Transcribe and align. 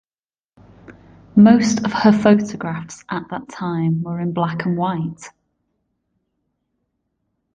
Most 1.35 1.85
of 1.85 1.93
her 1.93 2.11
photographs 2.11 3.05
at 3.07 3.29
that 3.29 3.47
time 3.49 4.01
were 4.01 4.19
in 4.19 4.33
black 4.33 4.65
and 4.65 4.75
white. 4.75 5.29